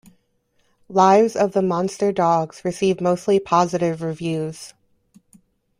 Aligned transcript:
"Lives 0.89 1.35
of 1.35 1.51
the 1.51 1.61
Monster 1.61 2.11
Dogs" 2.11 2.65
received 2.65 3.01
mostly 3.01 3.39
positive 3.39 4.01
reviews. 4.01 4.73